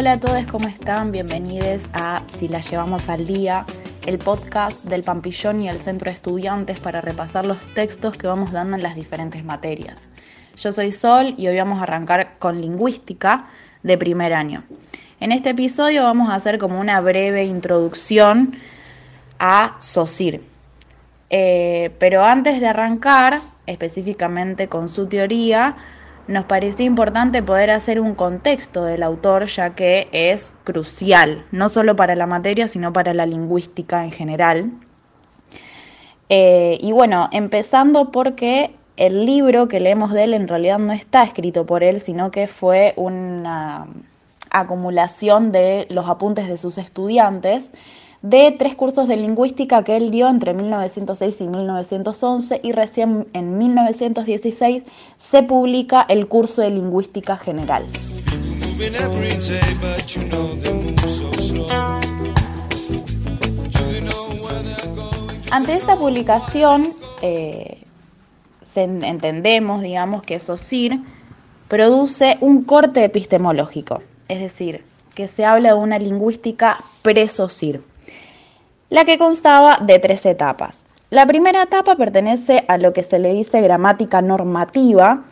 [0.00, 1.12] Hola a todos, ¿cómo están?
[1.12, 3.66] Bienvenidos a Si la llevamos al día,
[4.06, 8.50] el podcast del Pampillón y el Centro de Estudiantes para repasar los textos que vamos
[8.50, 10.06] dando en las diferentes materias.
[10.56, 13.48] Yo soy Sol y hoy vamos a arrancar con lingüística
[13.82, 14.64] de primer año.
[15.20, 18.56] En este episodio vamos a hacer como una breve introducción
[19.38, 20.40] a SOCIR.
[21.28, 25.76] Eh, pero antes de arrancar específicamente con su teoría,
[26.30, 31.96] nos parecía importante poder hacer un contexto del autor, ya que es crucial, no solo
[31.96, 34.70] para la materia, sino para la lingüística en general.
[36.28, 41.24] Eh, y bueno, empezando porque el libro que leemos de él en realidad no está
[41.24, 43.88] escrito por él, sino que fue una
[44.50, 47.72] acumulación de los apuntes de sus estudiantes
[48.22, 53.56] de tres cursos de lingüística que él dio entre 1906 y 1911 y recién en
[53.56, 54.82] 1916
[55.18, 57.84] se publica el curso de lingüística general.
[65.50, 67.82] Ante esa publicación, eh,
[68.76, 71.00] entendemos, digamos, que SOCIR
[71.68, 74.84] produce un corte epistemológico, es decir,
[75.14, 77.80] que se habla de una lingüística pre-SOCIR
[78.90, 80.84] la que constaba de tres etapas.
[81.08, 85.22] La primera etapa pertenece a lo que se le dice gramática normativa,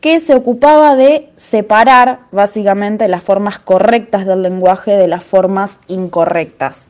[0.00, 6.88] que se ocupaba de separar básicamente las formas correctas del lenguaje de las formas incorrectas.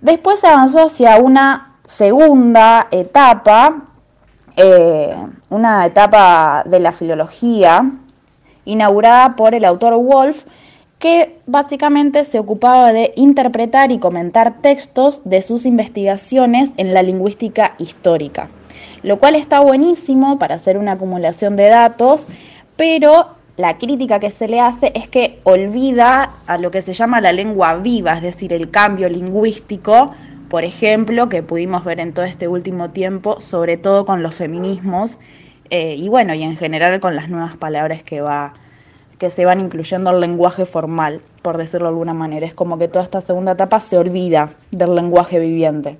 [0.00, 3.84] Después se avanzó hacia una segunda etapa,
[4.56, 5.14] eh,
[5.50, 7.90] una etapa de la filología,
[8.64, 10.44] inaugurada por el autor Wolf,
[11.02, 17.74] que básicamente se ocupaba de interpretar y comentar textos de sus investigaciones en la lingüística
[17.78, 18.50] histórica,
[19.02, 22.28] lo cual está buenísimo para hacer una acumulación de datos,
[22.76, 27.20] pero la crítica que se le hace es que olvida a lo que se llama
[27.20, 30.14] la lengua viva, es decir, el cambio lingüístico,
[30.48, 35.18] por ejemplo, que pudimos ver en todo este último tiempo, sobre todo con los feminismos,
[35.68, 38.54] eh, y bueno, y en general con las nuevas palabras que va
[39.22, 42.44] que se van incluyendo el lenguaje formal, por decirlo de alguna manera.
[42.44, 45.96] Es como que toda esta segunda etapa se olvida del lenguaje viviente.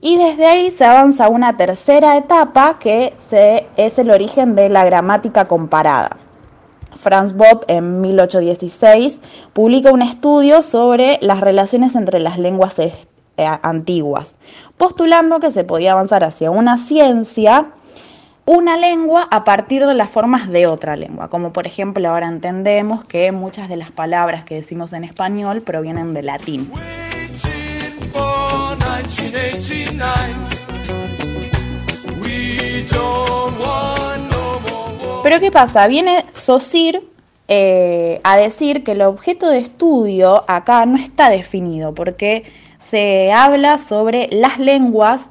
[0.00, 3.12] Y desde ahí se avanza a una tercera etapa que
[3.76, 6.16] es el origen de la gramática comparada.
[6.98, 9.20] Franz Bob en 1816
[9.52, 12.94] publica un estudio sobre las relaciones entre las lenguas eh,
[13.36, 14.36] antiguas,
[14.78, 17.72] postulando que se podía avanzar hacia una ciencia
[18.48, 23.04] una lengua a partir de las formas de otra lengua, como por ejemplo ahora entendemos
[23.04, 26.72] que muchas de las palabras que decimos en español provienen del latín.
[35.22, 35.86] Pero ¿qué pasa?
[35.86, 37.06] Viene Sosir
[37.48, 42.44] eh, a decir que el objeto de estudio acá no está definido, porque
[42.78, 45.28] se habla sobre las lenguas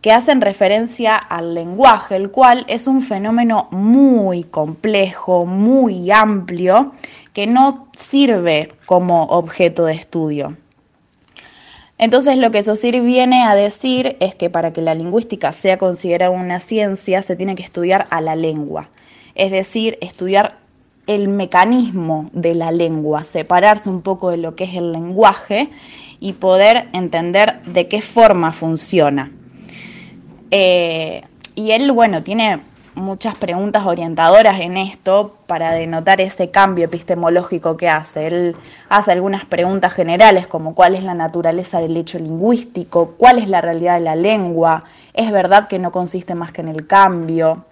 [0.00, 6.92] que hacen referencia al lenguaje, el cual es un fenómeno muy complejo, muy amplio,
[7.32, 10.56] que no sirve como objeto de estudio.
[11.98, 16.30] Entonces lo que Saussure viene a decir es que para que la lingüística sea considerada
[16.30, 18.88] una ciencia se tiene que estudiar a la lengua,
[19.34, 20.60] es decir, estudiar
[21.06, 25.68] el mecanismo de la lengua, separarse un poco de lo que es el lenguaje
[26.20, 29.30] y poder entender de qué forma funciona.
[30.50, 31.22] Eh,
[31.54, 32.60] y él, bueno, tiene
[32.94, 38.26] muchas preguntas orientadoras en esto para denotar ese cambio epistemológico que hace.
[38.26, 38.56] Él
[38.88, 43.60] hace algunas preguntas generales como cuál es la naturaleza del hecho lingüístico, cuál es la
[43.60, 44.84] realidad de la lengua,
[45.14, 47.64] es verdad que no consiste más que en el cambio,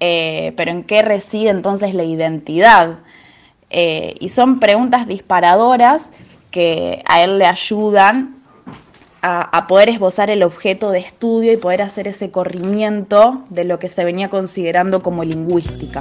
[0.00, 2.98] eh, pero en qué reside entonces la identidad.
[3.70, 6.10] Eh, y son preguntas disparadoras
[6.50, 8.35] que a él le ayudan
[9.22, 13.88] a, poder esbozar el objeto de estudio y poder hacer ese corrimiento de lo que
[13.88, 16.00] se venía considerando como lingüística.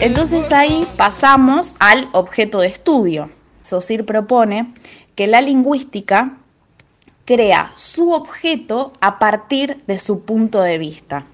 [0.00, 3.30] Entonces ahí pasamos al objeto de estudio.
[3.60, 4.72] Saussure propone
[5.14, 6.38] que la lingüística
[7.24, 11.26] crea su objeto a partir de su punto de vista.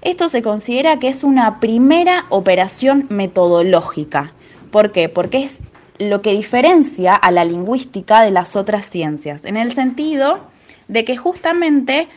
[0.00, 4.32] Esto se considera que es una primera operación metodológica.
[4.70, 5.08] ¿Por qué?
[5.08, 5.60] Porque es
[5.98, 10.38] lo que diferencia a la lingüística de las otras ciencias, en el sentido
[10.86, 12.08] de que justamente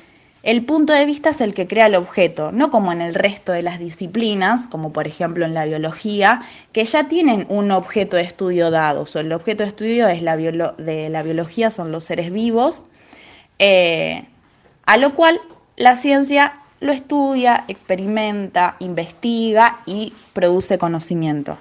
[0.44, 3.52] el punto de vista es el que crea el objeto, no como en el resto
[3.52, 6.42] de las disciplinas, como por ejemplo en la biología,
[6.72, 9.06] que ya tienen un objeto de estudio dado.
[9.14, 12.86] O el objeto de estudio es la de la biología son los seres vivos,
[13.60, 14.26] eh,
[14.86, 15.40] a lo cual
[15.76, 21.58] la ciencia lo estudia, experimenta, investiga y produce conocimiento.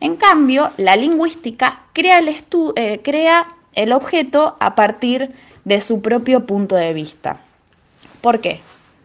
[0.00, 2.34] En cambio, la lingüística crea el,
[2.76, 5.34] eh, crea el objeto a partir
[5.64, 7.40] de su propio punto de vista.
[8.22, 8.60] ¿Por qué?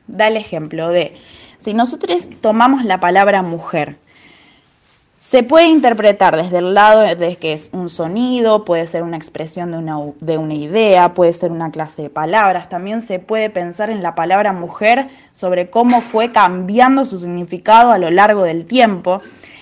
[0.08, 1.18] Da el ejemplo de,
[1.58, 3.98] si nosotros tomamos la palabra mujer,
[5.18, 9.72] se puede interpretar desde el lado de que es un sonido, puede ser una expresión
[9.72, 12.68] de una, de una, idea, puede ser una clase de palabras.
[12.68, 17.98] También se puede pensar en la palabra mujer sobre cómo fue cambiando su significado a
[17.98, 19.22] lo largo del tiempo.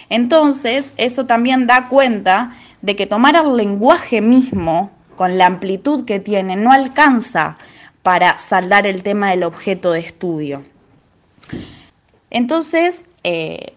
[0.09, 6.19] Entonces, eso también da cuenta de que tomar el lenguaje mismo, con la amplitud que
[6.19, 7.57] tiene, no alcanza
[8.01, 10.63] para saldar el tema del objeto de estudio.
[12.31, 13.73] Entonces, eh,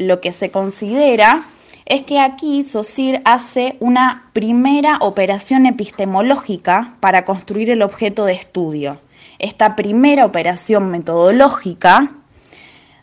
[0.00, 1.42] lo que se considera
[1.84, 8.98] es que aquí Saussure hace una primera operación epistemológica para construir el objeto de estudio.
[9.38, 12.12] Esta primera operación metodológica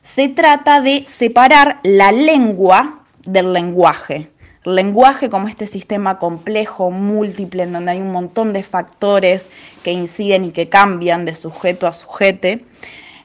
[0.02, 4.32] se trata de separar la lengua del lenguaje.
[4.66, 9.50] El lenguaje como este sistema complejo, múltiple, en donde hay un montón de factores
[9.84, 12.66] que inciden y que cambian de sujeto a sujete.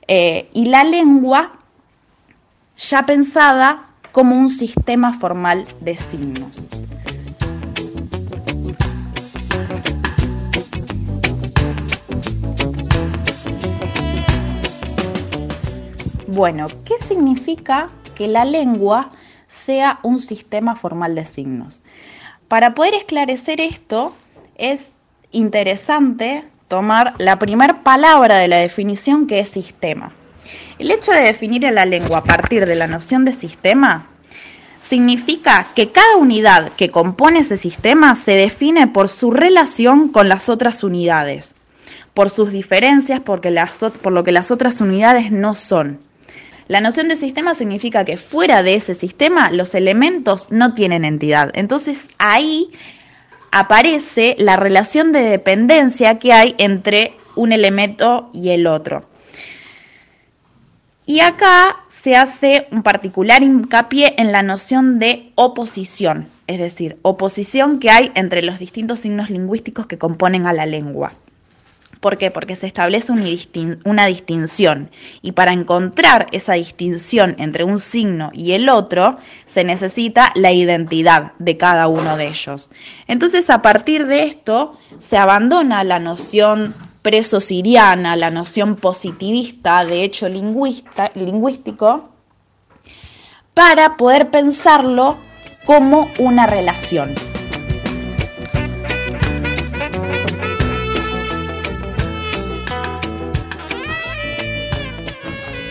[0.08, 1.52] Eh, y la lengua
[2.76, 6.66] ya pensada como un sistema formal de signos.
[16.28, 19.10] Bueno, ¿qué significa que la lengua
[19.48, 21.82] sea un sistema formal de signos?
[22.48, 24.14] Para poder esclarecer esto,
[24.56, 24.92] es
[25.30, 30.12] interesante tomar la primera palabra de la definición que es sistema.
[30.78, 34.06] El hecho de definir la lengua a partir de la noción de sistema
[34.82, 40.48] significa que cada unidad que compone ese sistema se define por su relación con las
[40.48, 41.54] otras unidades,
[42.14, 46.00] por sus diferencias, porque las, por lo que las otras unidades no son.
[46.68, 51.50] La noción de sistema significa que fuera de ese sistema los elementos no tienen entidad.
[51.54, 52.70] Entonces ahí
[53.50, 59.11] aparece la relación de dependencia que hay entre un elemento y el otro.
[61.12, 67.80] Y acá se hace un particular hincapié en la noción de oposición, es decir, oposición
[67.80, 71.12] que hay entre los distintos signos lingüísticos que componen a la lengua.
[72.00, 72.30] ¿Por qué?
[72.30, 74.88] Porque se establece una distinción
[75.20, 81.32] y para encontrar esa distinción entre un signo y el otro se necesita la identidad
[81.38, 82.70] de cada uno de ellos.
[83.06, 90.28] Entonces a partir de esto se abandona la noción preso-siriana, la noción positivista de hecho
[90.28, 92.10] lingüístico,
[93.54, 95.18] para poder pensarlo
[95.66, 97.14] como una relación.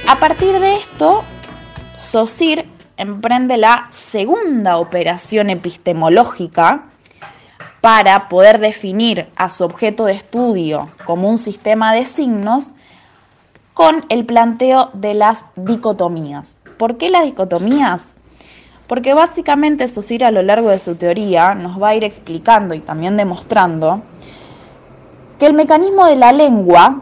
[0.08, 1.24] A partir de esto,
[1.98, 2.68] Saussure
[2.98, 6.91] emprende la segunda operación epistemológica
[7.82, 12.74] para poder definir a su objeto de estudio como un sistema de signos
[13.74, 16.60] con el planteo de las dicotomías.
[16.78, 18.14] ¿Por qué las dicotomías?
[18.86, 22.80] Porque básicamente Saussure a lo largo de su teoría nos va a ir explicando y
[22.80, 24.04] también demostrando
[25.40, 27.02] que el mecanismo de la lengua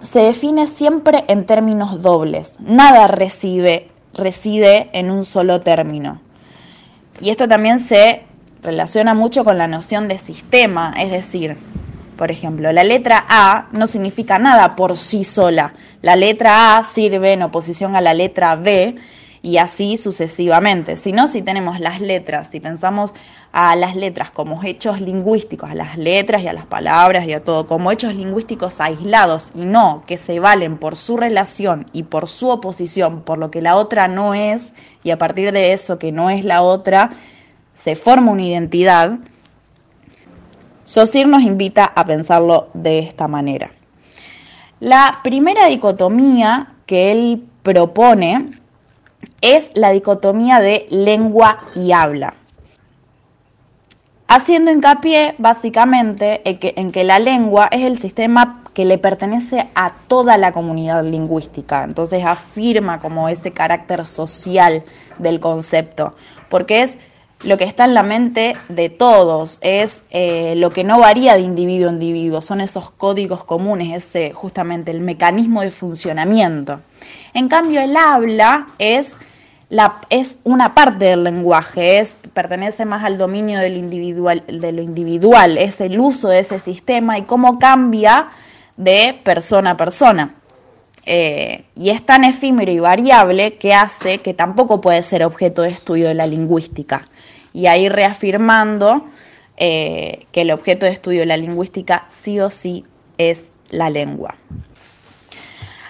[0.00, 2.60] se define siempre en términos dobles.
[2.60, 6.20] Nada recibe, reside en un solo término.
[7.20, 8.24] Y esto también se
[8.64, 11.56] relaciona mucho con la noción de sistema, es decir,
[12.16, 15.74] por ejemplo, la letra A no significa nada por sí sola.
[16.00, 18.96] La letra A sirve en oposición a la letra B
[19.42, 20.96] y así sucesivamente.
[20.96, 23.14] Si no, si tenemos las letras, si pensamos
[23.52, 27.44] a las letras como hechos lingüísticos, a las letras y a las palabras y a
[27.44, 32.28] todo, como hechos lingüísticos aislados y no que se valen por su relación y por
[32.28, 36.10] su oposición, por lo que la otra no es, y a partir de eso que
[36.10, 37.10] no es la otra,
[37.74, 39.18] se forma una identidad,
[40.84, 43.70] Saussure nos invita a pensarlo de esta manera.
[44.80, 48.60] La primera dicotomía que él propone
[49.40, 52.34] es la dicotomía de lengua y habla,
[54.28, 59.70] haciendo hincapié básicamente en que, en que la lengua es el sistema que le pertenece
[59.74, 64.82] a toda la comunidad lingüística, entonces afirma como ese carácter social
[65.18, 66.14] del concepto,
[66.50, 66.98] porque es
[67.44, 71.40] lo que está en la mente de todos, es eh, lo que no varía de
[71.40, 76.80] individuo a individuo, son esos códigos comunes, ese justamente el mecanismo de funcionamiento.
[77.34, 79.16] En cambio, el habla es,
[80.08, 86.00] es una parte del lenguaje, es, pertenece más al dominio de lo individual, es el
[86.00, 88.28] uso de ese sistema y cómo cambia
[88.76, 90.34] de persona a persona.
[91.06, 95.68] Eh, y es tan efímero y variable que hace que tampoco puede ser objeto de
[95.68, 97.06] estudio de la lingüística.
[97.54, 99.06] Y ahí reafirmando
[99.56, 102.84] eh, que el objeto de estudio de la lingüística sí o sí
[103.16, 104.34] es la lengua.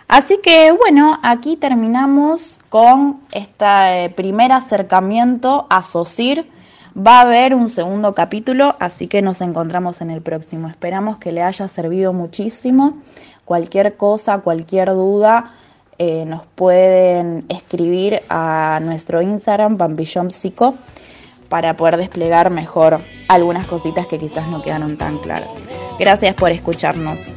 [0.07, 6.47] Así que bueno, aquí terminamos con este primer acercamiento a SOCIR.
[6.97, 10.69] Va a haber un segundo capítulo, así que nos encontramos en el próximo.
[10.69, 12.99] Esperamos que le haya servido muchísimo.
[13.45, 15.51] Cualquier cosa, cualquier duda,
[15.99, 19.77] eh, nos pueden escribir a nuestro Instagram,
[20.31, 20.75] Psico,
[21.55, 25.49] para poder desplegar mejor algunas cositas que quizás no quedaron tan claras.
[26.01, 27.33] Gracias por escucharnos.